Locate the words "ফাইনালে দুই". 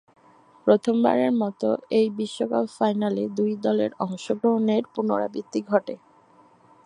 2.77-3.51